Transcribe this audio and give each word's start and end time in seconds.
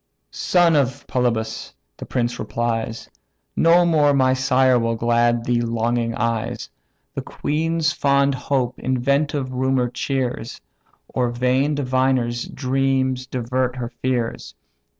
"Oh 0.01 0.17
son 0.31 0.75
of 0.75 1.05
Polybus!" 1.05 1.75
the 1.97 2.07
prince 2.07 2.39
replies, 2.39 3.07
"No 3.55 3.85
more 3.85 4.15
my 4.15 4.33
sire 4.33 4.79
will 4.79 4.95
glad 4.95 5.45
these 5.45 5.63
longing 5.63 6.15
eyes; 6.15 6.71
The 7.13 7.21
queen's 7.21 7.91
fond 7.93 8.33
hope 8.33 8.79
inventive 8.79 9.51
rumour 9.53 9.89
cheers, 9.89 10.59
Or 11.07 11.29
vain 11.29 11.75
diviners' 11.75 12.45
dreams 12.47 13.27
divert 13.27 13.75
her 13.75 13.89
fears. 13.89 14.55